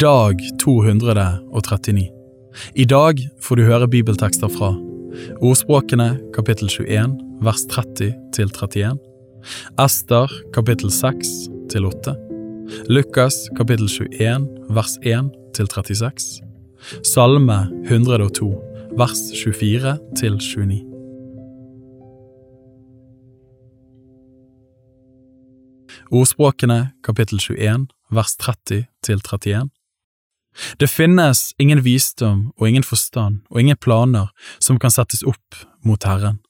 Dag 0.00 0.40
239. 0.58 2.10
I 2.74 2.84
dag 2.84 3.18
får 3.40 3.56
du 3.56 3.62
høre 3.66 3.88
bibeltekster 3.92 4.48
fra 4.48 4.70
Ordspråkene 5.44 6.14
kapittel 6.32 6.70
21 6.72 7.18
vers 7.44 7.64
30 7.68 8.14
til 8.32 8.48
31. 8.48 8.96
Ester 9.84 10.32
kapittel 10.54 10.88
6 10.88 11.32
til 11.74 11.84
8. 11.90 12.14
Lukas 12.88 13.36
kapittel 13.58 13.90
21 13.90 14.48
vers 14.72 14.96
1 15.02 15.28
til 15.58 15.68
36. 15.68 16.40
Salme 17.04 17.58
102 17.84 18.48
vers 18.96 19.22
24 19.44 19.98
til 20.16 20.40
29. 20.40 20.80
Ordspråkene 26.08 26.80
kapittel 27.04 27.44
21 27.44 27.86
vers 28.08 28.36
30 28.40 28.86
til 29.04 29.20
31. 29.20 29.68
Det 30.78 30.90
finnes 30.90 31.52
ingen 31.58 31.82
visdom 31.84 32.52
og 32.58 32.68
ingen 32.68 32.84
forstand 32.84 33.42
og 33.50 33.60
ingen 33.60 33.76
planer 33.76 34.30
som 34.60 34.78
kan 34.78 34.92
settes 34.92 35.24
opp 35.24 35.64
mot 35.84 36.04
Herren. 36.04 36.40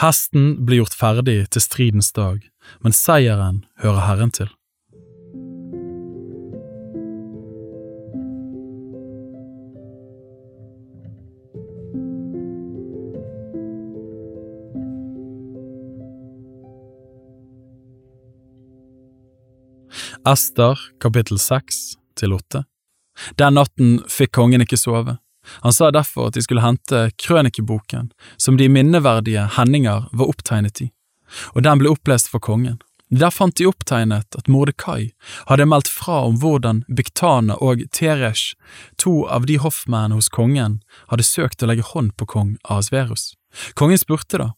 Hesten 0.00 0.66
blir 0.66 0.82
gjort 0.82 0.96
ferdig 0.98 1.42
til 1.54 1.64
stridens 1.64 2.12
dag, 2.12 2.42
men 2.84 2.96
seieren 2.96 3.64
hører 3.80 4.04
Herren 4.08 4.34
til. 4.34 4.50
Ester 20.28 20.76
kapittel 21.00 21.38
6 21.40 21.96
til 22.20 22.34
8 22.36 22.69
Den 23.40 23.58
natten 23.58 23.98
fikk 24.08 24.32
kongen 24.36 24.64
ikke 24.64 24.78
sove. 24.80 25.18
Han 25.64 25.72
sa 25.72 25.90
derfor 25.90 26.28
at 26.28 26.36
de 26.36 26.42
skulle 26.44 26.64
hente 26.64 27.08
krønikeboken 27.22 28.10
som 28.36 28.58
de 28.60 28.68
minneverdige 28.68 29.46
hendinger 29.56 30.06
var 30.12 30.30
opptegnet 30.30 30.82
i, 30.84 30.90
og 31.54 31.64
den 31.64 31.80
ble 31.80 31.92
opplest 31.92 32.30
for 32.30 32.42
kongen. 32.44 32.78
Der 33.10 33.32
fant 33.34 33.56
de 33.58 33.66
opptegnet 33.66 34.36
at 34.38 34.46
Mordekai 34.46 35.10
hadde 35.48 35.66
meldt 35.66 35.88
fra 35.90 36.20
om 36.28 36.36
hvordan 36.38 36.84
Biktane 36.86 37.56
og 37.58 37.82
Teresh, 37.90 38.54
to 39.02 39.24
av 39.26 39.48
de 39.50 39.56
hoffmennene 39.58 40.14
hos 40.14 40.30
kongen, 40.30 40.78
hadde 41.10 41.26
søkt 41.26 41.64
å 41.64 41.70
legge 41.72 41.88
hånd 41.90 42.14
på 42.14 42.28
kong 42.30 42.54
Ahasverus. 42.62 43.32
Kongen 43.74 43.98
spurte 43.98 44.38
da, 44.38 44.48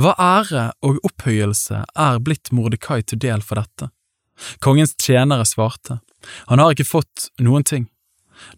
hva 0.00 0.14
ære 0.16 0.70
og 0.80 1.02
opphøyelse 1.04 1.82
er 1.84 2.24
blitt 2.24 2.48
Mordekai 2.50 3.02
til 3.04 3.20
del 3.20 3.44
for 3.44 3.60
dette? 3.60 3.90
Kongens 4.64 4.96
tjenere 4.96 5.44
svarte, 5.44 6.00
han 6.48 6.62
har 6.62 6.72
ikke 6.72 6.88
fått 6.88 7.28
noen 7.44 7.66
ting. 7.66 7.90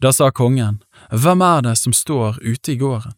Da 0.00 0.12
sa 0.12 0.30
kongen, 0.30 0.80
hvem 1.10 1.42
er 1.42 1.62
det 1.68 1.76
som 1.78 1.92
står 1.96 2.40
ute 2.42 2.72
i 2.74 2.78
gården? 2.80 3.16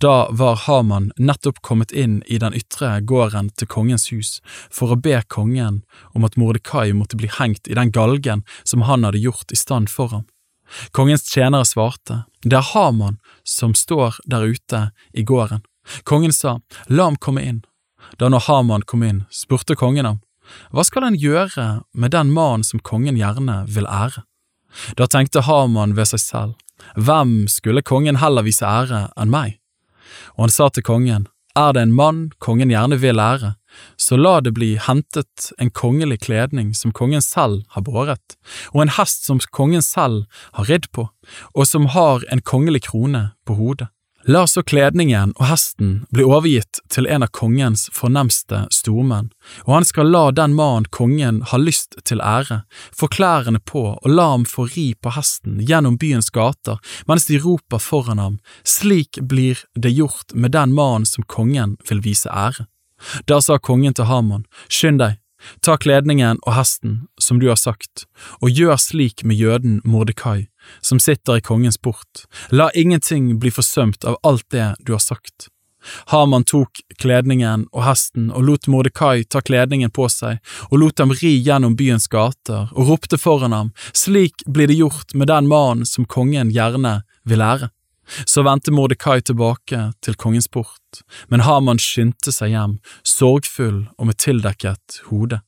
Da 0.00 0.30
var 0.32 0.56
Haman 0.56 1.10
nettopp 1.20 1.60
kommet 1.60 1.92
inn 1.92 2.22
i 2.26 2.38
den 2.40 2.54
ytre 2.56 3.02
gården 3.04 3.50
til 3.52 3.68
kongens 3.68 4.08
hus 4.08 4.38
for 4.72 4.94
å 4.94 4.96
be 4.96 5.18
kongen 5.28 5.82
om 6.16 6.24
at 6.24 6.38
Mordekai 6.40 6.94
måtte 6.96 7.18
bli 7.20 7.28
hengt 7.28 7.68
i 7.68 7.76
den 7.76 7.92
galgen 7.92 8.40
som 8.64 8.86
han 8.88 9.04
hadde 9.04 9.20
gjort 9.20 9.52
i 9.52 9.58
stand 9.60 9.92
for 9.92 10.08
ham. 10.14 10.24
Kongens 10.96 11.26
tjenere 11.28 11.68
svarte, 11.68 12.22
det 12.40 12.56
er 12.56 12.70
Haman 12.72 13.18
som 13.44 13.74
står 13.76 14.22
der 14.24 14.48
ute 14.48 14.82
i 15.12 15.26
gården. 15.26 15.60
Kongen 16.08 16.32
sa, 16.32 16.60
la 16.88 17.10
ham 17.10 17.20
komme 17.20 17.44
inn. 17.44 17.60
Da 18.16 18.32
når 18.32 18.46
Haman 18.48 18.88
kom 18.88 19.04
inn, 19.04 19.24
spurte 19.28 19.76
kongen 19.76 20.08
ham, 20.08 20.20
hva 20.72 20.82
skal 20.86 21.06
en 21.06 21.18
gjøre 21.18 21.82
med 21.92 22.16
den 22.16 22.32
mannen 22.34 22.64
som 22.66 22.80
kongen 22.80 23.20
gjerne 23.20 23.66
vil 23.68 23.84
ære? 23.84 24.24
Da 24.96 25.08
tenkte 25.10 25.44
Haman 25.46 25.96
ved 25.96 26.10
seg 26.12 26.22
selv, 26.22 26.54
hvem 26.96 27.44
skulle 27.50 27.84
kongen 27.86 28.20
heller 28.22 28.46
vise 28.46 28.66
ære 28.66 29.08
enn 29.20 29.32
meg? 29.32 29.58
Og 30.36 30.46
han 30.46 30.54
sa 30.54 30.68
til 30.70 30.86
kongen, 30.86 31.28
er 31.58 31.74
det 31.74 31.82
en 31.82 31.94
mann 31.94 32.20
kongen 32.38 32.70
gjerne 32.70 32.98
vil 33.02 33.20
ære, 33.20 33.54
så 33.98 34.16
la 34.18 34.38
det 34.40 34.54
bli 34.54 34.74
hentet 34.78 35.50
en 35.58 35.70
kongelig 35.70 36.20
kledning 36.26 36.72
som 36.78 36.94
kongen 36.94 37.22
selv 37.22 37.64
har 37.74 37.84
båret, 37.86 38.36
og 38.74 38.84
en 38.84 38.94
hest 38.96 39.26
som 39.26 39.40
kongen 39.50 39.82
selv 39.82 40.26
har 40.58 40.70
ridd 40.70 40.90
på, 40.94 41.08
og 41.54 41.66
som 41.66 41.90
har 41.94 42.24
en 42.30 42.42
kongelig 42.42 42.84
krone 42.90 43.30
på 43.46 43.58
hodet. 43.58 43.90
La 44.28 44.42
så 44.46 44.60
kledningen 44.62 45.30
og 45.38 45.46
hesten 45.48 45.92
bli 46.12 46.26
overgitt 46.28 46.82
til 46.92 47.06
en 47.08 47.24
av 47.24 47.30
kongens 47.32 47.86
fornemste 47.96 48.66
stormenn, 48.74 49.30
og 49.64 49.78
han 49.78 49.86
skal 49.88 50.12
la 50.12 50.26
den 50.36 50.52
mannen 50.58 50.84
kongen 50.92 51.38
har 51.48 51.62
lyst 51.62 51.96
til 52.04 52.20
ære, 52.20 52.60
få 52.92 53.08
klærne 53.08 53.62
på 53.64 53.84
og 53.94 54.10
la 54.10 54.26
ham 54.34 54.44
få 54.44 54.66
ri 54.74 54.90
på 54.92 55.14
hesten 55.16 55.62
gjennom 55.64 55.96
byens 55.96 56.28
gater 56.36 56.76
mens 57.08 57.24
de 57.30 57.40
roper 57.40 57.80
foran 57.80 58.20
ham, 58.20 58.36
slik 58.62 59.22
blir 59.24 59.64
det 59.74 59.94
gjort 59.96 60.36
med 60.36 60.52
den 60.52 60.76
mannen 60.76 61.08
som 61.08 61.24
kongen 61.24 61.78
vil 61.88 62.04
vise 62.04 62.28
ære. 62.28 62.68
Da 63.24 63.40
sa 63.40 63.56
kongen 63.56 63.96
til 63.96 64.04
Haman, 64.04 64.44
skynd 64.68 65.00
deg, 65.00 65.16
Ta 65.64 65.76
kledningen 65.80 66.40
og 66.46 66.54
hesten, 66.56 67.06
som 67.20 67.40
du 67.40 67.48
har 67.48 67.58
sagt, 67.60 68.06
og 68.40 68.50
gjør 68.50 68.76
slik 68.80 69.24
med 69.24 69.40
jøden 69.40 69.80
Mordekai, 69.84 70.48
som 70.80 71.00
sitter 71.00 71.40
i 71.40 71.44
kongens 71.44 71.78
port, 71.78 72.26
la 72.50 72.70
ingenting 72.74 73.38
bli 73.40 73.52
forsømt 73.54 74.04
av 74.04 74.20
alt 74.22 74.46
det 74.50 74.74
du 74.84 74.92
har 74.96 75.04
sagt. 75.04 75.48
Haman 76.12 76.44
tok 76.44 76.82
kledningen 77.00 77.64
og 77.72 77.84
hesten 77.86 78.28
og 78.36 78.44
lot 78.44 78.68
Mordekai 78.68 79.24
ta 79.24 79.40
kledningen 79.40 79.92
på 79.96 80.08
seg 80.12 80.40
og 80.68 80.80
lot 80.82 81.00
ham 81.00 81.14
ri 81.16 81.32
gjennom 81.40 81.76
byens 81.78 82.08
gater 82.12 82.68
og 82.74 82.90
ropte 82.92 83.16
foran 83.20 83.56
ham, 83.56 83.72
slik 83.96 84.44
blir 84.46 84.68
det 84.68 84.76
gjort 84.80 85.14
med 85.14 85.32
den 85.32 85.48
mannen 85.48 85.88
som 85.88 86.04
kongen 86.04 86.52
gjerne 86.52 87.00
vil 87.24 87.44
ære. 87.44 87.70
Så 88.24 88.42
vendte 88.42 88.72
Mordekai 88.74 89.20
tilbake 89.22 89.92
til 90.04 90.16
kongens 90.18 90.48
port, 90.48 91.02
men 91.28 91.44
Haman 91.46 91.78
skyndte 91.82 92.32
seg 92.34 92.54
hjem, 92.54 92.78
sorgfull 93.06 93.86
og 93.98 94.10
med 94.10 94.18
tildekket 94.22 95.02
hode. 95.10 95.40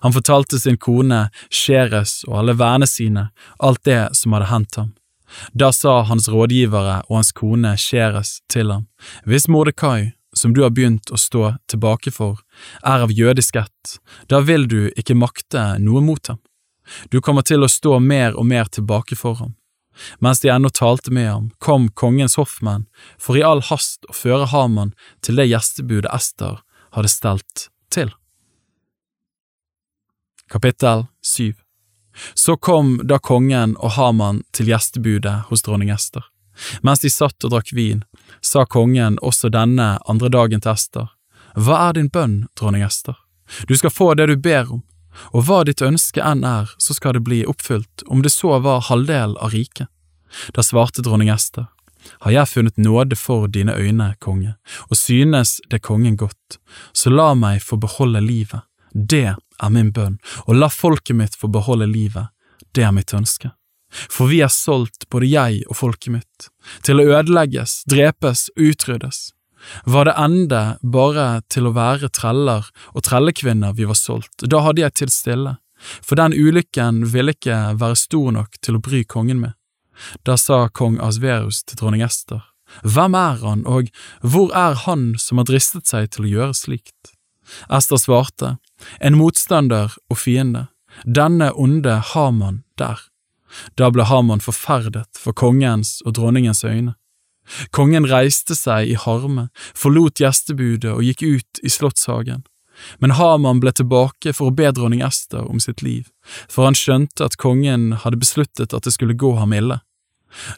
Han 0.00 0.12
fortalte 0.12 0.58
sin 0.58 0.78
kone 0.80 1.26
Sheres 1.50 2.22
og 2.28 2.38
alle 2.40 2.56
vennene 2.56 2.88
sine 2.88 3.28
alt 3.58 3.82
det 3.84 4.02
som 4.16 4.36
hadde 4.36 4.50
hendt 4.52 4.78
ham. 4.80 4.92
Da 5.52 5.72
sa 5.74 6.00
hans 6.06 6.28
rådgivere 6.32 7.02
og 7.08 7.18
hans 7.18 7.32
kone 7.36 7.74
Sheres 7.80 8.40
til 8.52 8.70
ham, 8.72 8.86
hvis 9.24 9.48
Mordekai, 9.48 10.12
som 10.36 10.54
du 10.54 10.62
har 10.62 10.72
begynt 10.72 11.10
å 11.10 11.18
stå 11.20 11.56
tilbake 11.70 12.12
for, 12.14 12.40
er 12.84 13.04
av 13.04 13.12
jødisk 13.12 13.56
ett, 13.56 13.96
da 14.30 14.40
vil 14.40 14.68
du 14.68 14.86
ikke 14.96 15.16
makte 15.18 15.74
noe 15.82 16.02
mot 16.04 16.30
ham. 16.30 16.40
Du 17.10 17.20
kommer 17.20 17.42
til 17.42 17.64
å 17.64 17.70
stå 17.70 17.98
mer 17.98 18.36
og 18.36 18.46
mer 18.46 18.70
tilbake 18.70 19.18
for 19.18 19.40
ham. 19.40 19.56
Mens 20.18 20.40
de 20.40 20.48
ennå 20.52 20.68
talte 20.68 21.10
med 21.10 21.30
ham, 21.30 21.50
kom 21.58 21.88
kongens 21.88 22.36
hoffmenn 22.36 22.86
for 23.18 23.38
i 23.38 23.44
all 23.46 23.62
hast 23.70 24.04
å 24.10 24.16
føre 24.16 24.50
Haman 24.52 24.92
til 25.24 25.40
det 25.40 25.48
gjestebudet 25.50 26.12
Ester 26.14 26.60
hadde 26.96 27.12
stelt 27.12 27.68
til. 27.92 28.12
Kapittel 30.52 31.06
7 31.22 31.54
Så 32.34 32.56
kom 32.56 33.00
da 33.04 33.18
kongen 33.18 33.76
og 33.76 33.96
Haman 33.96 34.42
til 34.52 34.70
gjestebudet 34.70 35.48
hos 35.50 35.64
dronning 35.66 35.90
Ester. 35.90 36.24
Mens 36.80 37.02
de 37.04 37.10
satt 37.12 37.44
og 37.44 37.52
drakk 37.52 37.72
vin, 37.76 38.04
sa 38.40 38.64
kongen 38.64 39.18
også 39.20 39.50
denne 39.52 39.96
andre 40.08 40.32
dagen 40.32 40.62
til 40.62 40.72
Ester, 40.72 41.12
Hva 41.56 41.88
er 41.88 41.96
din 41.96 42.08
bønn, 42.12 42.46
dronning 42.56 42.84
Ester? 42.84 43.16
Du 43.68 43.76
skal 43.76 43.90
få 43.90 44.14
det 44.14 44.26
du 44.28 44.36
ber 44.36 44.72
om, 44.72 44.82
og 45.32 45.46
hva 45.46 45.62
ditt 45.66 45.82
ønske 45.84 46.22
enn 46.22 46.44
er, 46.46 46.70
så 46.78 46.96
skal 46.96 47.16
det 47.16 47.24
bli 47.26 47.44
oppfylt, 47.48 48.06
om 48.06 48.22
det 48.22 48.32
så 48.34 48.58
var 48.64 48.86
halvdel 48.88 49.36
av 49.36 49.54
riket. 49.56 49.88
Da 50.52 50.64
svarte 50.66 51.04
dronning 51.06 51.30
Ester, 51.32 51.68
har 52.20 52.32
jeg 52.32 52.48
funnet 52.48 52.76
nåde 52.76 53.16
for 53.18 53.48
dine 53.48 53.74
øyne, 53.74 54.14
konge, 54.20 54.54
og 54.90 54.96
synes 54.96 55.58
det 55.70 55.82
kongen 55.82 56.16
godt, 56.16 56.58
så 56.92 57.10
la 57.10 57.32
meg 57.34 57.62
få 57.62 57.78
beholde 57.82 58.22
livet, 58.22 58.62
det 58.92 59.34
er 59.34 59.70
min 59.72 59.92
bønn, 59.92 60.18
og 60.46 60.60
la 60.60 60.68
folket 60.72 61.16
mitt 61.16 61.36
få 61.36 61.50
beholde 61.52 61.88
livet, 61.90 62.32
det 62.74 62.84
er 62.86 62.94
mitt 62.94 63.14
ønske. 63.14 63.52
For 63.90 64.28
vi 64.28 64.42
er 64.44 64.52
solgt, 64.52 65.06
både 65.10 65.30
jeg 65.30 65.62
og 65.70 65.78
folket 65.78 66.12
mitt, 66.12 66.48
til 66.84 67.00
å 67.00 67.06
ødelegges, 67.16 67.82
drepes 67.88 68.48
utryddes. 68.56 69.30
Var 69.84 70.08
det 70.08 70.16
ende 70.20 70.62
bare 70.82 71.26
til 71.52 71.68
å 71.68 71.74
være 71.76 72.10
treller 72.14 72.68
og 72.92 73.04
trellekvinner 73.06 73.76
vi 73.76 73.88
var 73.88 73.98
solgt, 73.98 74.46
da 74.46 74.62
hadde 74.64 74.84
jeg 74.84 74.96
til 75.02 75.12
stille, 75.12 75.56
for 76.02 76.18
den 76.18 76.34
ulykken 76.34 77.04
ville 77.12 77.34
ikke 77.36 77.76
være 77.80 77.98
stor 78.00 78.32
nok 78.38 78.60
til 78.64 78.78
å 78.78 78.82
bry 78.82 79.04
kongen 79.04 79.42
med. 79.42 79.56
Da 80.28 80.36
sa 80.36 80.66
kong 80.68 80.98
Asverus 81.00 81.62
til 81.64 81.80
dronning 81.80 82.04
Ester, 82.04 82.44
Hvem 82.82 83.14
er 83.14 83.38
han, 83.46 83.62
og 83.66 83.92
hvor 84.20 84.50
er 84.50 84.74
han 84.74 85.14
som 85.22 85.38
har 85.38 85.46
dristet 85.46 85.86
seg 85.86 86.10
til 86.10 86.26
å 86.26 86.32
gjøre 86.32 86.56
slikt? 86.58 87.12
Ester 87.70 88.00
svarte, 88.00 88.56
En 89.00 89.16
motstander 89.16 89.94
og 90.10 90.18
fiende, 90.18 90.66
denne 91.04 91.52
onde 91.54 91.94
Haman 92.12 92.64
der. 92.76 92.98
Da 93.78 93.88
ble 93.90 94.04
Haman 94.04 94.42
forferdet 94.42 95.06
for 95.16 95.32
kongens 95.32 96.02
og 96.04 96.18
dronningens 96.18 96.64
øyne. 96.64 96.96
Kongen 97.70 98.08
reiste 98.10 98.56
seg 98.58 98.90
i 98.90 98.98
harme, 98.98 99.48
forlot 99.74 100.20
gjestebudet 100.22 100.92
og 100.92 101.04
gikk 101.06 101.22
ut 101.22 101.62
i 101.62 101.72
slottshagen. 101.72 102.44
Men 102.98 103.14
Haman 103.16 103.60
ble 103.60 103.72
tilbake 103.72 104.34
for 104.36 104.50
å 104.50 104.54
be 104.56 104.68
dronning 104.74 105.02
Ester 105.04 105.46
om 105.48 105.60
sitt 105.62 105.82
liv, 105.82 106.10
for 106.48 106.68
han 106.68 106.76
skjønte 106.76 107.24
at 107.24 107.38
kongen 107.40 107.92
hadde 108.02 108.20
besluttet 108.20 108.74
at 108.76 108.84
det 108.84 108.92
skulle 108.96 109.16
gå 109.16 109.32
ham 109.40 109.54
ille. 109.56 109.80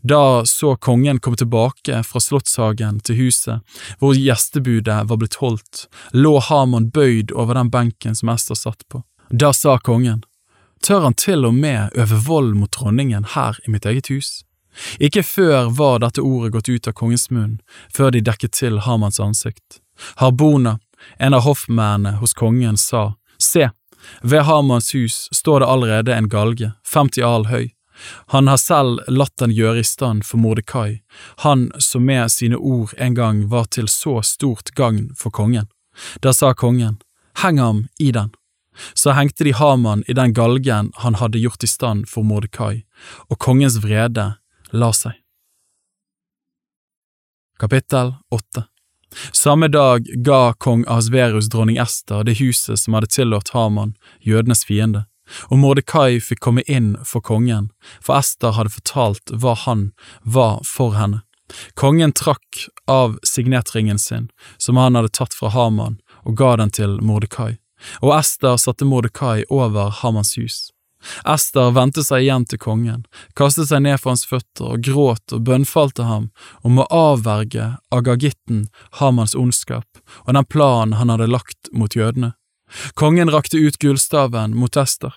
Da 0.02 0.46
så 0.48 0.74
kongen 0.76 1.20
komme 1.22 1.38
tilbake 1.38 2.00
fra 2.02 2.20
slottshagen 2.20 2.98
til 3.06 3.20
huset, 3.20 3.62
hvor 4.00 4.16
gjestebudet 4.18 5.04
var 5.10 5.20
blitt 5.20 5.38
holdt, 5.42 5.86
lå 6.12 6.38
Haman 6.48 6.90
bøyd 6.90 7.32
over 7.32 7.58
den 7.58 7.70
benken 7.70 8.18
som 8.18 8.32
Ester 8.34 8.58
satt 8.58 8.82
på. 8.88 9.04
Da 9.30 9.52
sa 9.52 9.76
kongen, 9.78 10.24
tør 10.82 11.06
han 11.06 11.14
til 11.14 11.46
og 11.46 11.54
med 11.54 11.94
øve 11.94 12.18
vold 12.26 12.54
mot 12.56 12.72
dronningen 12.72 13.34
her 13.36 13.60
i 13.66 13.70
mitt 13.70 13.86
eget 13.86 14.10
hus? 14.10 14.42
Ikke 14.98 15.22
før 15.22 15.70
var 15.74 16.02
dette 16.04 16.22
ordet 16.22 16.52
gått 16.52 16.68
ut 16.68 16.88
av 16.88 16.96
kongens 16.98 17.30
munn, 17.30 17.58
før 17.94 18.12
de 18.14 18.22
dekket 18.24 18.52
til 18.58 18.78
Hamans 18.86 19.20
ansikt. 19.20 19.80
Harbona, 20.22 20.78
en 21.18 21.34
av 21.34 21.46
hoffmennene 21.46 22.18
hos 22.22 22.34
kongen, 22.34 22.76
sa, 22.76 23.14
Se, 23.38 23.70
ved 24.22 24.42
Hamans 24.42 24.94
hus 24.94 25.28
står 25.32 25.60
det 25.60 25.66
allerede 25.66 26.14
en 26.14 26.28
galge, 26.28 26.72
50 26.92 27.22
al 27.22 27.46
høy. 27.46 27.68
Han 28.26 28.48
har 28.48 28.56
selv 28.56 29.00
latt 29.08 29.34
den 29.42 29.50
gjøre 29.54 29.82
i 29.82 29.86
stand 29.86 30.24
for 30.26 30.38
Mordekai, 30.38 31.00
han 31.42 31.68
som 31.82 32.06
med 32.06 32.30
sine 32.30 32.56
ord 32.56 32.94
en 32.98 33.14
gang 33.14 33.46
var 33.50 33.66
til 33.74 33.88
så 33.90 34.20
stort 34.22 34.70
gagn 34.78 35.10
for 35.18 35.34
kongen. 35.34 35.66
Da 36.22 36.32
sa 36.32 36.54
kongen, 36.54 37.00
heng 37.42 37.58
ham 37.58 37.86
i 37.98 38.12
den. 38.14 38.30
Så 38.94 39.10
hengte 39.18 39.44
de 39.44 39.52
Haman 39.52 40.04
i 40.06 40.14
den 40.14 40.34
galgen 40.34 40.92
han 41.02 41.18
hadde 41.18 41.42
gjort 41.42 41.64
i 41.64 41.70
stand 41.70 42.06
for 42.08 42.22
Mordekai, 42.22 42.84
og 43.26 43.38
kongens 43.42 43.80
vrede 43.82 44.36
la 44.72 44.92
seg. 44.92 45.12
Kapittel 47.58 48.14
8 48.30 48.64
Samme 49.32 49.68
dag 49.68 50.06
ga 50.24 50.52
kong 50.52 50.84
Asverus 50.88 51.48
dronning 51.48 51.78
Ester 51.78 52.24
det 52.24 52.38
huset 52.38 52.78
som 52.78 52.94
hadde 52.94 53.08
tilhørt 53.10 53.50
Haman, 53.54 53.94
jødenes 54.20 54.64
fiende, 54.68 55.06
og 55.48 55.58
Mordekai 55.62 56.20
fikk 56.20 56.42
komme 56.44 56.62
inn 56.68 56.92
for 57.04 57.24
kongen, 57.24 57.70
for 58.04 58.20
Ester 58.20 58.54
hadde 58.56 58.74
fortalt 58.76 59.32
hva 59.32 59.56
han 59.64 59.90
var 60.22 60.60
for 60.68 60.96
henne. 60.98 61.24
Kongen 61.74 62.12
trakk 62.12 62.68
av 62.86 63.16
signetringen 63.24 63.98
sin, 63.98 64.28
som 64.58 64.76
han 64.76 64.94
hadde 64.94 65.14
tatt 65.16 65.34
fra 65.34 65.48
Haman, 65.54 65.98
og 66.28 66.36
ga 66.36 66.56
den 66.60 66.70
til 66.70 66.98
Mordekai, 67.00 67.56
og 68.04 68.12
Ester 68.18 68.58
satte 68.60 68.84
Mordekai 68.84 69.48
over 69.48 69.88
Hamans 70.02 70.36
hus. 70.36 70.68
Ester 71.28 71.70
vendte 71.76 72.02
seg 72.04 72.24
igjen 72.24 72.46
til 72.48 72.60
kongen, 72.62 73.04
kastet 73.38 73.70
seg 73.70 73.84
ned 73.84 74.00
for 74.00 74.12
hans 74.14 74.26
føtter 74.28 74.74
og 74.74 74.82
gråt 74.86 75.34
og 75.36 75.44
bønnfalte 75.46 76.08
ham 76.08 76.28
om 76.66 76.80
å 76.82 76.88
avverge 76.94 77.70
Agagitten 77.94 78.66
Hamans 78.98 79.36
ondskap 79.38 80.02
og 80.26 80.34
den 80.34 80.48
planen 80.48 80.98
han 80.98 81.12
hadde 81.12 81.30
lagt 81.30 81.70
mot 81.72 81.94
jødene. 81.94 82.34
Kongen 82.98 83.30
rakte 83.32 83.60
ut 83.60 83.78
gullstaven 83.80 84.56
mot 84.56 84.76
Ester. 84.76 85.14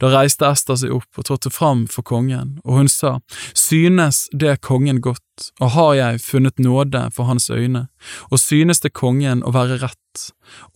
Da 0.00 0.10
reiste 0.12 0.48
Ester 0.48 0.78
seg 0.80 0.92
opp 0.94 1.20
og 1.20 1.26
trådte 1.28 1.52
fram 1.52 1.86
for 1.90 2.06
kongen, 2.06 2.58
og 2.64 2.80
hun 2.80 2.88
sa, 2.88 3.18
Synes 3.54 4.26
det 4.32 4.60
kongen 4.66 5.00
godt, 5.00 5.22
og 5.60 5.72
har 5.76 5.94
jeg 5.94 6.20
funnet 6.24 6.58
nåde 6.58 7.06
for 7.14 7.30
hans 7.30 7.50
øyne, 7.50 7.88
og 8.30 8.40
synes 8.40 8.80
det 8.80 8.92
kongen 8.96 9.44
å 9.44 9.52
være 9.56 9.80
rett, 9.82 9.96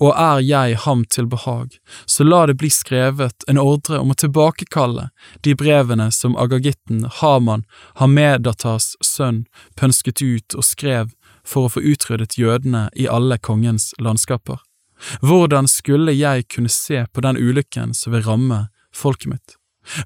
og 0.01 0.15
er 0.15 0.41
jeg 0.45 0.79
ham 0.85 1.05
til 1.11 1.27
behag, 1.27 1.79
så 2.07 2.25
la 2.25 2.45
det 2.47 2.57
bli 2.61 2.71
skrevet 2.71 3.47
en 3.51 3.61
ordre 3.61 3.99
om 4.01 4.15
å 4.15 4.19
tilbakekalle 4.19 5.09
de 5.47 5.57
brevene 5.59 6.11
som 6.15 6.37
Agagitten 6.41 7.05
Haman, 7.21 7.65
Hamedatas 8.01 8.95
sønn, 9.03 9.45
pønsket 9.77 10.23
ut 10.23 10.55
og 10.55 10.65
skrev 10.65 11.13
for 11.45 11.67
å 11.67 11.75
få 11.75 11.83
utryddet 11.85 12.39
jødene 12.41 12.89
i 12.97 13.09
alle 13.11 13.39
kongens 13.39 13.93
landskaper. 14.01 14.63
Hvordan 15.21 15.69
skulle 15.69 16.15
jeg 16.15 16.47
kunne 16.49 16.73
se 16.73 17.05
på 17.13 17.25
den 17.25 17.37
ulykken 17.37 17.93
som 17.95 18.15
vil 18.15 18.25
ramme 18.25 18.69
folket 18.95 19.33
mitt? 19.35 19.59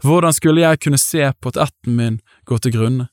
Hvordan 0.02 0.35
skulle 0.35 0.64
jeg 0.64 0.81
kunne 0.82 0.99
se 0.99 1.31
på 1.40 1.52
at 1.52 1.61
ætten 1.69 1.96
min 1.96 2.19
går 2.50 2.64
til 2.64 2.75
grunne? 2.75 3.08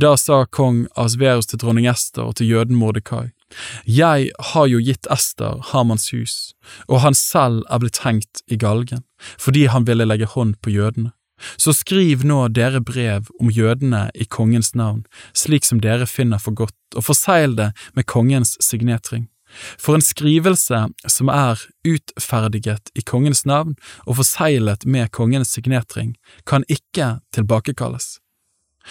Da 0.00 0.16
sa 0.18 0.44
kong 0.50 0.86
Asverus 0.98 1.46
til 1.50 1.60
dronning 1.62 1.86
Ester 1.86 2.24
og 2.26 2.38
til 2.40 2.48
jøden 2.50 2.78
Mordekai, 2.78 3.30
jeg 3.86 4.30
har 4.52 4.66
jo 4.70 4.78
gitt 4.78 5.08
Ester 5.10 5.58
Hamans 5.72 6.10
hus, 6.14 6.34
og 6.86 7.02
han 7.04 7.16
selv 7.18 7.64
er 7.70 7.82
blitt 7.82 8.02
hengt 8.04 8.42
i 8.46 8.58
galgen, 8.60 9.02
fordi 9.38 9.66
han 9.72 9.86
ville 9.88 10.06
legge 10.06 10.28
hånd 10.30 10.56
på 10.62 10.74
jødene. 10.74 11.12
Så 11.56 11.72
skriv 11.72 12.22
nå 12.28 12.42
dere 12.52 12.82
brev 12.84 13.30
om 13.40 13.50
jødene 13.50 14.10
i 14.14 14.26
kongens 14.28 14.74
navn, 14.76 15.06
slik 15.32 15.64
som 15.64 15.80
dere 15.80 16.06
finner 16.06 16.38
for 16.38 16.54
godt, 16.54 16.76
og 16.94 17.06
forsegl 17.06 17.56
det 17.56 17.70
med 17.96 18.06
kongens 18.06 18.58
signetring. 18.60 19.30
For 19.78 19.98
en 19.98 20.04
skrivelse 20.04 20.86
som 21.06 21.30
er 21.32 21.60
utferdiget 21.86 22.92
i 22.94 23.02
kongens 23.02 23.44
navn 23.48 23.76
og 24.06 24.20
forseglet 24.20 24.86
med 24.86 25.12
kongens 25.16 25.54
signetring, 25.56 26.16
kan 26.46 26.66
ikke 26.68 27.18
tilbakekalles. 27.34 28.18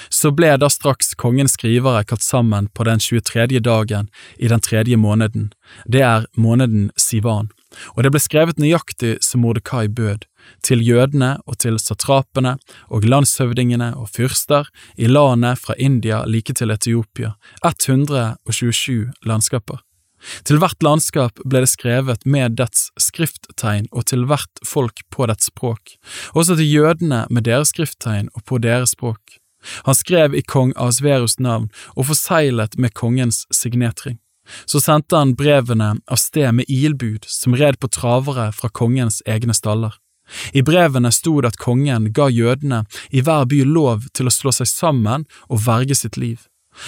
Så 0.09 0.31
ble 0.31 0.51
da 0.61 0.69
straks 0.69 1.15
kongens 1.17 1.55
skrivere 1.57 2.03
kalt 2.07 2.23
sammen 2.23 2.69
på 2.77 2.85
den 2.87 3.01
23. 3.01 3.59
dagen 3.65 4.09
i 4.37 4.47
den 4.47 4.61
tredje 4.61 4.97
måneden, 4.97 5.49
det 5.85 6.03
er 6.05 6.27
måneden 6.37 6.91
Sivan, 6.95 7.49
og 7.95 8.03
det 8.05 8.13
ble 8.13 8.21
skrevet 8.21 8.61
nøyaktig 8.61 9.17
som 9.25 9.43
Mordekai 9.43 9.87
bød, 9.87 10.25
til 10.63 10.81
jødene 10.85 11.35
og 11.45 11.59
til 11.61 11.77
satrapene 11.81 12.55
og 12.87 13.05
landshøvdingene 13.05 13.91
og 13.97 14.09
fyrster 14.13 14.69
i 14.97 15.09
landet 15.09 15.59
fra 15.59 15.75
India 15.77 16.23
like 16.25 16.53
til 16.53 16.71
Etiopia, 16.71 17.35
127 17.65 19.11
landskaper. 19.25 19.83
Til 20.47 20.59
hvert 20.61 20.83
landskap 20.83 21.39
ble 21.45 21.63
det 21.63 21.71
skrevet 21.71 22.25
med 22.25 22.57
dets 22.59 22.89
skrifttegn 22.99 23.87
og 23.91 24.07
til 24.11 24.25
hvert 24.29 24.63
folk 24.67 25.03
på 25.13 25.27
dets 25.29 25.51
språk, 25.51 25.95
også 26.35 26.57
til 26.59 26.71
jødene 26.71 27.25
med 27.29 27.47
deres 27.47 27.73
skrifttegn 27.73 28.31
og 28.35 28.45
på 28.49 28.59
deres 28.63 28.95
språk. 28.97 29.39
Han 29.85 29.95
skrev 29.95 30.35
i 30.35 30.41
kong 30.41 30.73
Asverus 30.79 31.39
navn 31.39 31.69
og 31.95 32.09
forseglet 32.11 32.77
med 32.79 32.95
kongens 32.95 33.45
signetring. 33.51 34.19
Så 34.65 34.79
sendte 34.81 35.17
han 35.19 35.35
brevene 35.37 35.91
av 36.09 36.17
sted 36.17 36.49
med 36.57 36.69
ilbud 36.71 37.27
som 37.29 37.57
red 37.59 37.77
på 37.79 37.89
travere 37.93 38.49
fra 38.55 38.69
kongens 38.69 39.21
egne 39.27 39.53
staller. 39.53 39.93
I 40.53 40.61
brevene 40.65 41.11
sto 41.13 41.39
det 41.41 41.53
at 41.53 41.61
kongen 41.61 42.11
ga 42.13 42.29
jødene 42.29 42.83
i 43.09 43.21
hver 43.25 43.45
by 43.49 43.63
lov 43.65 44.07
til 44.13 44.29
å 44.29 44.33
slå 44.33 44.53
seg 44.53 44.69
sammen 44.69 45.25
og 45.49 45.65
verge 45.65 45.97
sitt 45.97 46.17
liv 46.21 46.45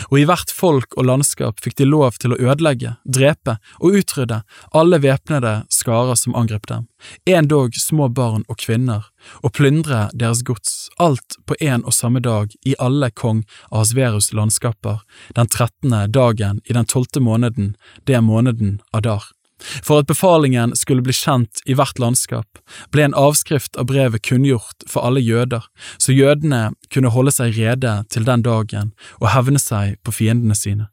og 0.10 0.20
i 0.20 0.26
hvert 0.30 0.52
folk 0.54 0.96
og 0.98 1.08
landskap 1.10 1.60
fikk 1.64 1.78
de 1.82 1.88
lov 1.90 2.18
til 2.22 2.36
å 2.36 2.40
ødelegge, 2.40 2.96
drepe 3.06 3.58
og 3.80 3.98
utrydde 4.02 4.42
alle 4.78 5.02
væpnede 5.04 5.56
skarer 5.74 6.20
som 6.20 6.38
angrep 6.38 6.68
dem, 6.72 6.88
endog 7.26 7.76
små 7.78 8.10
barn 8.10 8.46
og 8.48 8.62
kvinner, 8.62 9.10
og 9.42 9.54
plyndre 9.58 10.08
deres 10.14 10.44
gods, 10.48 10.90
alt 11.00 11.38
på 11.46 11.58
en 11.60 11.86
og 11.86 11.96
samme 11.98 12.22
dag 12.24 12.54
i 12.66 12.78
alle 12.80 13.12
kong 13.12 13.44
Ahasverus 13.72 14.32
landskaper, 14.38 15.04
den 15.36 15.52
trettende 15.52 16.08
dagen 16.08 16.62
i 16.66 16.78
den 16.78 16.90
tolvte 16.90 17.24
måneden, 17.24 17.76
det 18.06 18.18
er 18.18 18.26
måneden 18.26 18.80
Adar. 18.94 19.32
For 19.62 20.02
at 20.02 20.10
befalingen 20.10 20.76
skulle 20.76 21.04
bli 21.06 21.14
kjent 21.16 21.62
i 21.70 21.76
hvert 21.78 22.00
landskap, 22.02 22.62
ble 22.92 23.06
en 23.06 23.18
avskrift 23.18 23.78
av 23.78 23.90
brevet 23.92 24.24
kunngjort 24.26 24.88
for 24.90 25.06
alle 25.06 25.22
jøder, 25.22 25.66
så 25.98 26.16
jødene 26.16 26.72
kunne 26.94 27.14
holde 27.14 27.34
seg 27.36 27.58
rede 27.58 28.02
til 28.10 28.26
den 28.28 28.46
dagen 28.46 28.94
og 29.20 29.32
hevne 29.36 29.62
seg 29.62 30.00
på 30.06 30.16
fiendene 30.16 30.58
sine. 30.58 30.90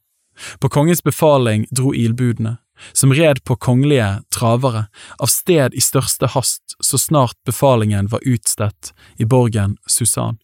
På 0.63 0.71
kongens 0.71 1.03
befaling 1.03 1.67
dro 1.75 1.93
ilbudene, 1.95 2.59
som 2.93 3.13
red 3.13 3.43
på 3.45 3.57
kongelige 3.57 4.21
travere, 4.35 4.87
av 5.19 5.31
sted 5.33 5.75
i 5.75 5.83
største 5.83 6.31
hast 6.35 6.77
så 6.85 7.01
snart 7.01 7.35
befalingen 7.47 8.11
var 8.13 8.23
utstedt 8.23 8.93
i 9.19 9.27
borgen 9.27 9.77
Susan. 9.91 10.39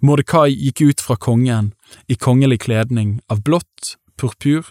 Mordekai 0.00 0.48
gikk 0.54 0.80
ut 0.80 1.04
fra 1.04 1.16
kongen 1.20 1.74
i 2.08 2.16
kongelig 2.16 2.62
kledning 2.64 3.18
av 3.28 3.42
blått, 3.44 3.98
purpur 4.16 4.70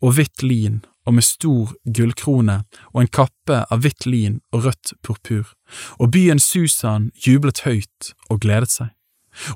og 0.00 0.16
hvitt 0.16 0.42
lin 0.42 0.80
og 1.08 1.16
med 1.16 1.24
stor 1.24 1.72
gullkrone 1.96 2.60
og 2.92 3.02
en 3.02 3.10
kappe 3.10 3.64
av 3.66 3.82
hvitt 3.82 4.06
lin 4.06 4.38
og 4.52 4.68
rødt 4.68 4.94
purpur, 5.02 5.52
og 5.98 6.12
byen 6.14 6.40
Susan 6.42 7.10
jublet 7.26 7.64
høyt 7.66 8.12
og 8.28 8.42
gledet 8.44 8.72
seg. 8.76 8.90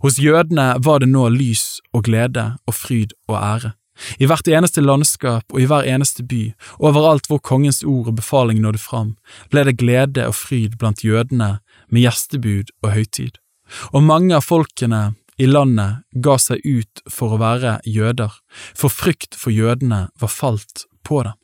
Hos 0.03 0.19
jødene 0.23 0.75
var 0.85 1.03
det 1.03 1.11
nå 1.11 1.29
lys 1.35 1.81
og 1.93 2.07
glede 2.09 2.55
og 2.67 2.77
fryd 2.77 3.15
og 3.29 3.39
ære. 3.41 3.75
I 4.19 4.27
hvert 4.27 4.49
eneste 4.51 4.83
landskap 4.83 5.53
og 5.55 5.61
i 5.63 5.67
hver 5.71 5.87
eneste 5.87 6.25
by, 6.27 6.49
overalt 6.83 7.29
hvor 7.31 7.39
kongens 7.39 7.85
ord 7.87 8.11
og 8.11 8.19
befaling 8.19 8.59
nådde 8.63 8.83
fram, 8.83 9.15
ble 9.51 9.67
det 9.69 9.77
glede 9.79 10.27
og 10.27 10.35
fryd 10.35 10.79
blant 10.81 11.05
jødene 11.07 11.59
med 11.91 12.07
gjestebud 12.07 12.75
og 12.83 12.91
høytid. 12.97 13.39
Og 13.95 14.03
mange 14.03 14.35
av 14.35 14.47
folkene 14.47 15.15
i 15.39 15.47
landet 15.47 16.05
ga 16.25 16.37
seg 16.39 16.63
ut 16.65 17.05
for 17.11 17.35
å 17.35 17.41
være 17.43 17.79
jøder, 17.89 18.35
for 18.75 18.93
frykt 18.93 19.35
for 19.39 19.55
jødene 19.55 20.09
var 20.21 20.31
falt 20.31 20.87
på 21.07 21.25
dem. 21.27 21.39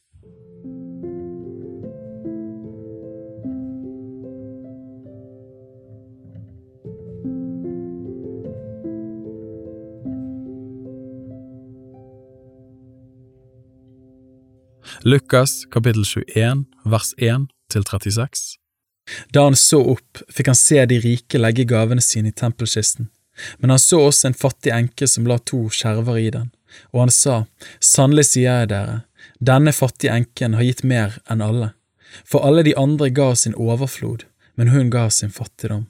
Lukas 15.03 15.65
kapittel 15.73 16.05
21 16.05 16.67
vers 16.85 17.15
1 17.17 17.47
til 17.73 17.85
36. 17.89 18.59
Da 19.33 19.47
han 19.47 19.57
så 19.57 19.79
opp, 19.95 20.21
fikk 20.29 20.51
han 20.53 20.59
se 20.59 20.83
de 20.91 20.99
rike 21.01 21.41
legge 21.41 21.65
gavene 21.65 22.05
sine 22.05 22.29
i 22.29 22.37
tempelkisten, 22.37 23.09
men 23.59 23.75
han 23.75 23.83
så 23.83 24.01
også 24.07 24.31
en 24.31 24.39
fattig 24.39 24.73
enke 24.75 25.09
som 25.09 25.29
la 25.29 25.39
to 25.39 25.67
skjerver 25.75 26.19
i 26.19 26.31
den, 26.35 26.51
og 26.93 27.07
han 27.07 27.15
sa, 27.15 27.37
Sannelig 27.81 28.31
sier 28.33 28.63
jeg 28.63 28.73
dere, 28.73 29.03
denne 29.41 29.73
fattige 29.73 30.15
enken 30.15 30.57
har 30.59 30.67
gitt 30.67 30.83
mer 30.85 31.21
enn 31.31 31.45
alle, 31.45 31.73
for 32.25 32.45
alle 32.47 32.65
de 32.67 32.77
andre 32.79 33.11
ga 33.15 33.33
sin 33.35 33.57
overflod, 33.57 34.27
men 34.55 34.75
hun 34.75 34.91
ga 34.93 35.09
sin 35.11 35.33
fattigdom, 35.33 35.87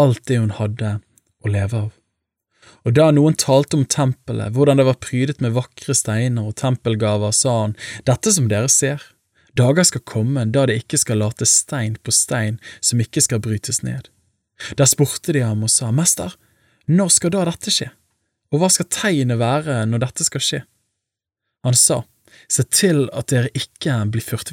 alt 0.00 0.22
det 0.28 0.40
hun 0.40 0.54
hadde 0.58 0.98
å 1.44 1.52
leve 1.52 1.86
av. 1.86 1.90
Og 2.88 2.94
da 2.96 3.10
noen 3.12 3.36
talte 3.36 3.76
om 3.76 3.84
tempelet, 3.84 4.54
hvordan 4.56 4.80
det 4.80 4.86
var 4.88 5.00
prydet 5.02 5.40
med 5.44 5.54
vakre 5.56 5.94
steiner 5.96 6.48
og 6.48 6.56
tempelgaver, 6.60 7.32
sa 7.36 7.56
han, 7.62 7.76
Dette 8.08 8.32
som 8.32 8.48
dere 8.48 8.70
ser, 8.72 9.02
dager 9.56 9.84
skal 9.84 10.04
komme 10.08 10.46
da 10.54 10.66
det 10.68 10.78
ikke 10.82 11.00
skal 11.00 11.20
late 11.20 11.48
stein 11.48 11.98
på 12.00 12.14
stein 12.14 12.60
som 12.80 13.02
ikke 13.02 13.22
skal 13.24 13.42
brytes 13.44 13.82
ned. 13.84 14.08
Der 14.76 14.88
spurte 14.88 15.34
de 15.36 15.44
ham 15.44 15.64
og 15.66 15.72
sa, 15.72 15.90
Mester, 15.92 16.36
når 16.90 17.12
skal 17.14 17.34
da 17.34 17.46
dette 17.48 17.72
skje, 17.72 17.90
og 18.50 18.62
hva 18.62 18.70
skal 18.72 18.88
tegnet 18.90 19.38
være 19.40 19.84
når 19.86 20.04
dette 20.06 20.26
skal 20.26 20.42
skje? 20.44 20.64
Han 21.66 21.76
sa, 21.76 22.02
Se 22.50 22.62
til 22.72 23.04
at 23.14 23.28
dere 23.30 23.50
ikke 23.54 23.94
blir 24.10 24.24
ført 24.24 24.50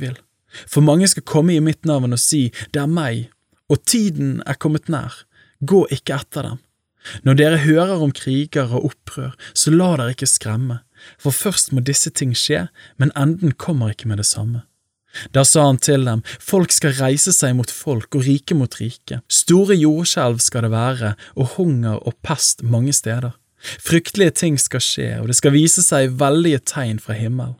for 0.65 0.81
mange 0.81 1.07
skal 1.07 1.25
komme 1.27 1.55
i 1.55 1.63
mitt 1.63 1.85
navn 1.85 2.15
og 2.15 2.21
si, 2.21 2.51
Det 2.73 2.81
er 2.81 2.87
meg, 2.89 3.29
og 3.69 3.83
tiden 3.85 4.41
er 4.45 4.57
kommet 4.59 4.89
nær, 4.89 5.25
gå 5.61 5.85
ikke 5.91 6.15
etter 6.15 6.43
dem. 6.43 6.59
Når 7.23 7.37
dere 7.39 7.57
hører 7.63 8.03
om 8.03 8.11
kriger 8.11 8.73
og 8.75 8.91
opprør, 8.91 9.35
så 9.53 9.71
la 9.71 9.95
dere 9.97 10.15
ikke 10.15 10.27
skremme, 10.27 10.81
for 11.19 11.31
først 11.31 11.71
må 11.71 11.81
disse 11.81 12.09
ting 12.09 12.33
skje, 12.35 12.67
men 12.97 13.13
enden 13.15 13.53
kommer 13.53 13.93
ikke 13.93 14.07
med 14.07 14.17
det 14.17 14.27
samme. 14.27 14.63
Da 15.35 15.43
sa 15.47 15.65
han 15.67 15.79
til 15.81 16.05
dem, 16.07 16.23
folk 16.39 16.73
skal 16.75 16.95
reise 16.99 17.33
seg 17.35 17.55
mot 17.57 17.71
folk 17.71 18.15
og 18.17 18.25
rike 18.27 18.57
mot 18.57 18.79
rike, 18.81 19.21
store 19.31 19.77
jordskjelv 19.77 20.41
skal 20.43 20.67
det 20.67 20.73
være, 20.73 21.13
og 21.35 21.55
hunger 21.57 21.99
og 22.01 22.17
pest 22.25 22.63
mange 22.63 22.95
steder. 22.95 23.35
Fryktelige 23.83 24.35
ting 24.43 24.59
skal 24.61 24.83
skje, 24.83 25.09
og 25.21 25.31
det 25.31 25.37
skal 25.39 25.55
vise 25.55 25.83
seg 25.85 26.13
veldige 26.19 26.61
tegn 26.73 27.01
fra 27.01 27.17
himmelen. 27.17 27.57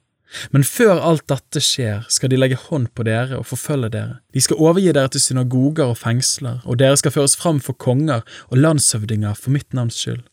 Men 0.51 0.65
før 0.67 0.99
alt 0.99 1.23
dette 1.31 1.61
skjer, 1.63 2.03
skal 2.11 2.31
de 2.31 2.39
legge 2.39 2.59
hånd 2.59 2.89
på 2.95 3.05
dere 3.07 3.39
og 3.39 3.47
forfølge 3.47 3.89
dere. 3.93 4.17
De 4.35 4.43
skal 4.43 4.59
overgi 4.59 4.91
dere 4.91 5.11
til 5.13 5.23
synagoger 5.23 5.87
og 5.87 5.99
fengsler, 6.01 6.59
og 6.67 6.79
dere 6.81 6.97
skal 6.99 7.15
føres 7.15 7.37
fram 7.39 7.61
for 7.63 7.79
konger 7.79 8.25
og 8.51 8.59
landshøvdinger 8.59 9.37
for 9.39 9.55
mitt 9.55 9.71
navns 9.77 9.99
skyld. 10.01 10.25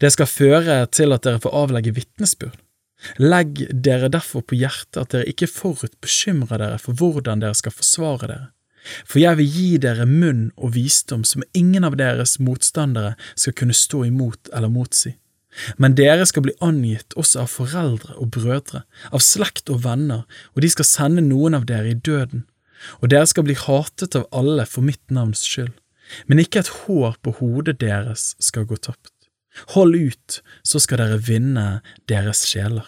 Det 0.00 0.12
skal 0.12 0.28
føre 0.28 0.76
til 0.92 1.16
at 1.16 1.24
dere 1.24 1.40
får 1.40 1.56
avlegge 1.56 1.94
vitnesbyrd. 1.96 2.58
Legg 3.20 3.64
dere 3.70 4.08
derfor 4.12 4.44
på 4.46 4.56
hjertet 4.58 5.00
at 5.02 5.14
dere 5.14 5.30
ikke 5.30 5.50
forut 5.50 5.94
bekymrer 6.02 6.60
dere 6.62 6.78
for 6.80 6.96
hvordan 6.96 7.42
dere 7.42 7.56
skal 7.58 7.74
forsvare 7.74 8.28
dere. 8.30 8.46
For 9.08 9.20
jeg 9.22 9.38
vil 9.40 9.52
gi 9.56 9.68
dere 9.80 10.06
munn 10.08 10.48
og 10.56 10.74
visdom 10.76 11.24
som 11.24 11.44
ingen 11.56 11.86
av 11.88 11.96
deres 12.00 12.36
motstandere 12.38 13.14
skal 13.32 13.56
kunne 13.56 13.76
stå 13.76 14.04
imot 14.10 14.50
eller 14.52 14.72
motsi. 14.72 15.14
Men 15.78 15.94
dere 15.98 16.26
skal 16.26 16.44
bli 16.46 16.56
angitt 16.64 17.14
også 17.20 17.44
av 17.44 17.52
foreldre 17.52 18.16
og 18.18 18.32
brødre, 18.34 18.82
av 19.14 19.22
slekt 19.22 19.70
og 19.70 19.84
venner, 19.84 20.24
og 20.52 20.64
de 20.64 20.70
skal 20.72 20.88
sende 20.88 21.24
noen 21.24 21.54
av 21.56 21.68
dere 21.70 21.92
i 21.92 21.98
døden, 21.98 22.44
og 23.00 23.10
dere 23.12 23.28
skal 23.30 23.46
bli 23.46 23.56
hatet 23.58 24.18
av 24.18 24.26
alle 24.34 24.66
for 24.68 24.84
mitt 24.86 25.02
navns 25.14 25.46
skyld, 25.46 25.72
men 26.26 26.42
ikke 26.42 26.64
et 26.64 26.72
hår 26.84 27.16
på 27.22 27.36
hodet 27.38 27.78
deres 27.80 28.34
skal 28.42 28.66
gå 28.68 28.76
tapt. 28.76 29.13
Hold 29.74 29.96
ut, 29.96 30.42
så 30.62 30.82
skal 30.82 31.02
dere 31.02 31.22
vinne 31.22 31.80
deres 32.10 32.44
sjeler. 32.48 32.86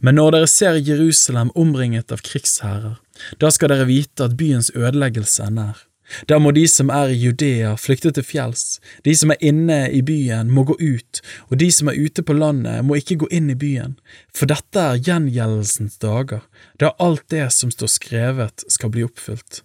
Men 0.00 0.18
når 0.18 0.36
dere 0.36 0.50
ser 0.50 0.78
Jerusalem 0.78 1.50
omringet 1.58 2.12
av 2.14 2.22
krigsherrer, 2.26 3.00
da 3.42 3.50
skal 3.54 3.72
dere 3.72 3.88
vite 3.90 4.28
at 4.28 4.36
byens 4.38 4.70
ødeleggelse 4.74 5.48
er 5.48 5.54
nær. 5.54 5.82
Da 6.28 6.36
må 6.38 6.52
de 6.52 6.66
som 6.68 6.90
er 6.92 7.10
i 7.10 7.16
Judea 7.16 7.72
flykte 7.80 8.12
til 8.14 8.26
fjells, 8.28 8.78
de 9.08 9.14
som 9.16 9.32
er 9.32 9.40
inne 9.40 9.78
i 9.88 10.02
byen 10.04 10.50
må 10.52 10.66
gå 10.68 10.76
ut, 10.78 11.20
og 11.48 11.58
de 11.62 11.70
som 11.72 11.88
er 11.88 11.96
ute 11.98 12.22
på 12.22 12.36
landet 12.36 12.84
må 12.84 12.98
ikke 13.00 13.22
gå 13.24 13.30
inn 13.32 13.48
i 13.50 13.58
byen, 13.58 13.96
for 14.34 14.50
dette 14.50 14.80
er 14.80 15.00
gjengjeldelsens 15.00 15.96
dager, 16.04 16.44
da 16.78 16.92
alt 17.00 17.24
det 17.32 17.48
som 17.56 17.72
står 17.72 17.94
skrevet 17.96 18.66
skal 18.68 18.92
bli 18.92 19.06
oppfylt. 19.08 19.62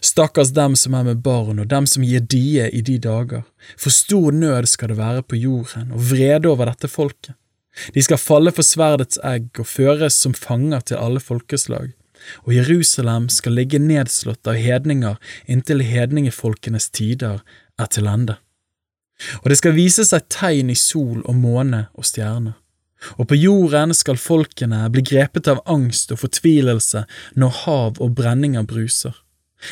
Stakkars 0.00 0.52
dem 0.56 0.76
som 0.78 0.94
er 0.94 1.08
med 1.08 1.22
barn 1.24 1.58
og 1.60 1.68
dem 1.68 1.86
som 1.90 2.04
gir 2.06 2.20
die 2.20 2.62
i 2.64 2.80
de 2.80 2.98
dager, 3.02 3.42
for 3.76 3.92
stor 3.92 4.32
nød 4.32 4.70
skal 4.70 4.92
det 4.92 5.00
være 5.00 5.24
på 5.26 5.40
jorden 5.40 5.92
og 5.92 6.06
vrede 6.12 6.48
over 6.48 6.70
dette 6.70 6.88
folket. 6.88 7.34
De 7.94 8.02
skal 8.02 8.22
falle 8.22 8.52
for 8.54 8.62
sverdets 8.62 9.18
egg 9.26 9.50
og 9.58 9.66
føres 9.66 10.16
som 10.22 10.34
fanger 10.34 10.86
til 10.92 11.00
alle 11.02 11.20
folkeslag 11.20 11.90
og 12.44 12.54
Jerusalem 12.54 13.28
skal 13.32 13.56
ligge 13.58 13.80
nedslått 13.82 14.48
av 14.48 14.58
hedninger 14.60 15.18
inntil 15.50 15.84
hedningefolkenes 15.84 16.90
tider 16.94 17.40
er 17.80 17.90
til 17.90 18.08
ende. 18.10 18.38
Og 19.42 19.50
det 19.50 19.58
skal 19.60 19.76
vise 19.76 20.04
seg 20.06 20.28
tegn 20.32 20.72
i 20.72 20.78
sol 20.78 21.22
og 21.22 21.34
måne 21.38 21.86
og 21.94 22.06
stjerner. 22.08 22.56
Og 23.20 23.28
på 23.28 23.36
jorden 23.36 23.92
skal 23.92 24.16
folkene 24.16 24.86
bli 24.92 25.02
grepet 25.04 25.50
av 25.50 25.60
angst 25.68 26.14
og 26.14 26.22
fortvilelse 26.22 27.04
når 27.36 27.58
hav 27.64 28.00
og 28.00 28.14
brenninger 28.16 28.64
bruser. 28.68 29.12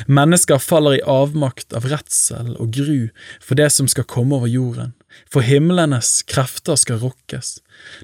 Mennesker 0.06 0.58
faller 0.62 0.98
i 0.98 1.04
avmakt 1.08 1.74
av 1.76 1.86
redsel 1.90 2.54
og 2.56 2.72
gru 2.76 3.10
for 3.42 3.58
det 3.58 3.68
som 3.74 3.88
skal 3.90 4.08
komme 4.08 4.38
over 4.38 4.50
jorden, 4.50 4.92
for 5.30 5.44
himlenes 5.44 6.22
krefter 6.28 6.78
skal 6.80 7.02
rokkes. 7.02 7.58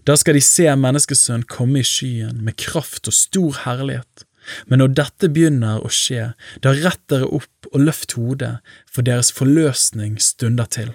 Da 0.05 0.17
skal 0.19 0.37
de 0.39 0.45
se 0.45 0.69
Menneskesønnen 0.77 1.47
komme 1.49 1.83
i 1.83 1.87
skyen 1.87 2.43
med 2.45 2.59
kraft 2.61 3.09
og 3.09 3.17
stor 3.17 3.63
herlighet. 3.65 4.25
Men 4.67 4.81
når 4.81 4.95
dette 4.97 5.29
begynner 5.33 5.83
å 5.85 5.91
skje, 5.93 6.33
da 6.65 6.73
rett 6.73 7.03
dere 7.13 7.29
opp 7.37 7.69
og 7.73 7.83
løft 7.85 8.17
hodet, 8.17 8.59
for 8.89 9.05
deres 9.05 9.31
forløsning 9.35 10.17
stunder 10.23 10.69
til. 10.73 10.95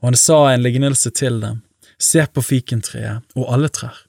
Og 0.00 0.10
han 0.10 0.18
sa 0.18 0.40
en 0.50 0.64
lignelse 0.64 1.12
til 1.14 1.40
dem, 1.44 1.62
se 1.98 2.24
på 2.26 2.44
fikentreet 2.44 3.36
og 3.36 3.50
alle 3.52 3.70
trær. 3.74 4.04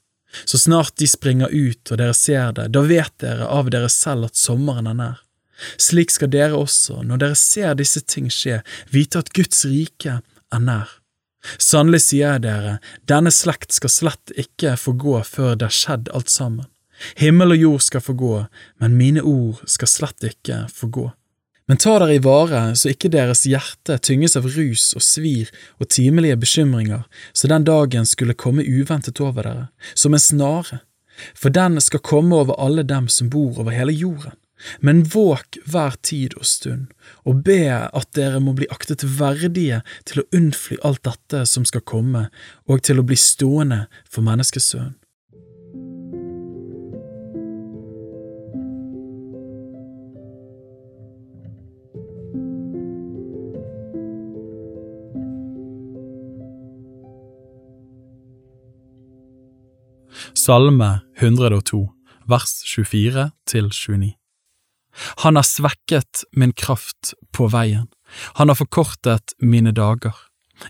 Så 0.46 0.60
snart 0.62 0.96
de 1.02 1.08
springer 1.10 1.50
ut 1.50 1.92
og 1.92 1.98
dere 1.98 2.14
ser 2.14 2.54
det, 2.58 2.70
da 2.74 2.84
vet 2.86 3.16
dere 3.22 3.48
av 3.50 3.72
dere 3.74 3.90
selv 3.90 4.30
at 4.30 4.38
sommeren 4.38 4.90
er 4.90 4.98
nær. 4.98 5.18
Slik 5.78 6.14
skal 6.14 6.32
dere 6.34 6.58
også, 6.58 7.02
når 7.04 7.24
dere 7.24 7.38
ser 7.40 7.76
disse 7.80 8.02
ting 8.06 8.30
skje, 8.34 8.62
vite 8.94 9.22
at 9.22 9.34
Guds 9.36 9.66
rike 9.68 10.20
er 10.20 10.64
nær. 10.64 10.96
Sannelig 11.58 12.02
sier 12.10 12.36
jeg 12.36 12.44
dere, 12.44 12.80
denne 13.08 13.32
slekt 13.32 13.72
skal 13.76 13.94
slett 13.94 14.34
ikke 14.36 14.76
få 14.80 14.96
gå 15.00 15.16
før 15.24 15.56
det 15.56 15.70
er 15.70 15.78
skjedd 15.78 16.12
alt 16.16 16.32
sammen. 16.34 16.68
Himmel 17.16 17.56
og 17.56 17.62
jord 17.64 17.86
skal 17.86 18.04
forgå, 18.04 18.34
men 18.84 18.98
mine 19.00 19.24
ord 19.24 19.62
skal 19.70 19.88
slett 19.88 20.26
ikke 20.28 20.66
forgå. 20.76 21.08
Men 21.70 21.78
ta 21.78 22.00
dere 22.02 22.16
i 22.18 22.22
vare 22.26 22.60
så 22.80 22.90
ikke 22.90 23.12
deres 23.14 23.44
hjerte 23.46 24.00
tynges 24.02 24.36
av 24.40 24.48
rus 24.50 24.88
og 24.98 25.04
svir 25.06 25.52
og 25.78 25.92
timelige 25.94 26.40
bekymringer, 26.42 27.04
så 27.32 27.48
den 27.52 27.68
dagen 27.68 28.10
skulle 28.10 28.34
komme 28.34 28.66
uventet 28.66 29.22
over 29.22 29.46
dere, 29.46 29.68
som 29.94 30.18
en 30.18 30.24
snare, 30.24 30.82
for 31.38 31.54
den 31.54 31.78
skal 31.84 32.02
komme 32.02 32.36
over 32.36 32.58
alle 32.58 32.84
dem 32.84 33.08
som 33.08 33.30
bor 33.30 33.62
over 33.62 33.76
hele 33.76 33.94
jorden. 33.94 34.34
Men 34.82 35.04
våk 35.04 35.60
hver 35.70 35.96
tid 36.04 36.36
og 36.40 36.46
stund, 36.46 36.88
og 37.26 37.44
be 37.48 37.64
at 37.72 38.10
dere 38.18 38.42
må 38.44 38.56
bli 38.58 38.70
aktet 38.74 39.06
verdige 39.20 39.82
til 40.10 40.24
å 40.24 40.30
unnfly 40.36 40.80
alt 40.84 41.04
dette 41.08 41.46
som 41.50 41.68
skal 41.68 41.86
komme, 41.86 42.28
og 42.68 42.84
til 42.84 43.00
å 43.00 43.08
bli 43.08 43.20
stående 43.20 43.86
for 44.10 44.26
menneskesønnen. 44.26 45.00
Salme 60.40 61.02
102, 61.20 61.90
vers 62.30 62.54
24 62.66 63.32
til 63.46 63.70
29. 63.70 64.19
Han 65.26 65.40
har 65.40 65.48
svekket 65.48 66.24
min 66.32 66.54
kraft 66.54 67.14
på 67.36 67.50
veien, 67.54 67.88
han 68.40 68.50
har 68.50 68.60
forkortet 68.60 69.36
mine 69.40 69.72
dager. 69.76 70.16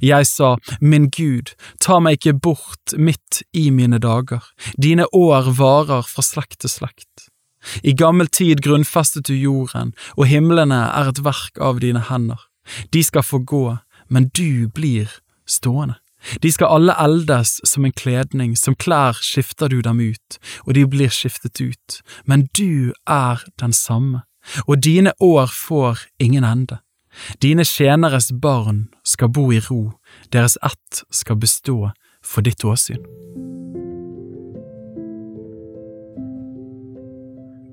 Jeg 0.06 0.28
sa, 0.30 0.56
Min 0.82 1.10
Gud, 1.10 1.56
ta 1.82 1.98
meg 2.00 2.20
ikke 2.20 2.36
bort 2.46 2.94
midt 2.94 3.42
i 3.58 3.70
mine 3.74 3.98
dager, 3.98 4.44
dine 4.78 5.08
år 5.16 5.50
varer 5.58 6.06
fra 6.06 6.26
slekt 6.26 6.62
til 6.62 6.70
slekt. 6.70 7.30
I 7.84 7.96
gammel 7.98 8.30
tid 8.32 8.62
grunnfestet 8.64 9.28
du 9.28 9.34
jorden, 9.36 9.94
og 10.16 10.30
himlene 10.30 10.80
er 10.94 11.10
et 11.12 11.24
verk 11.26 11.58
av 11.60 11.82
dine 11.84 12.06
hender. 12.08 12.40
De 12.94 13.02
skal 13.04 13.26
få 13.26 13.42
gå, 13.44 13.80
men 14.08 14.30
du 14.38 14.70
blir 14.70 15.10
stående. 15.50 15.98
De 16.44 16.52
skal 16.52 16.68
alle 16.76 16.96
eldes 17.00 17.60
som 17.68 17.86
en 17.86 17.96
kledning, 17.96 18.58
som 18.58 18.76
klær 18.76 19.18
skifter 19.24 19.72
du 19.72 19.80
dem 19.82 20.02
ut, 20.04 20.40
og 20.68 20.76
de 20.76 20.86
blir 20.88 21.14
skiftet 21.14 21.62
ut, 21.62 22.02
men 22.26 22.48
du 22.58 22.94
er 23.08 23.44
den 23.62 23.74
samme, 23.74 24.24
og 24.68 24.84
dine 24.84 25.14
år 25.20 25.48
får 25.48 26.06
ingen 26.20 26.44
ende. 26.44 26.80
Dine 27.42 27.66
tjeneres 27.66 28.32
barn 28.42 28.88
skal 29.04 29.32
bo 29.34 29.50
i 29.52 29.60
ro, 29.60 29.94
deres 30.34 30.58
ett 30.64 31.04
skal 31.12 31.40
bestå 31.40 31.92
for 32.24 32.46
ditt 32.46 32.64
åsyn. 32.66 33.02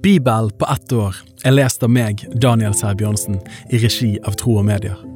Bibel 0.02 0.50
på 0.58 0.66
ett 0.70 0.92
år 0.92 1.16
er 1.44 1.56
lest 1.56 1.82
av 1.82 1.90
meg, 1.90 2.22
Daniel 2.38 2.76
Sæbjørnsen, 2.78 3.40
i 3.74 3.82
regi 3.82 4.14
av 4.22 4.38
Tro 4.38 4.60
og 4.60 4.66
Medier. 4.68 5.15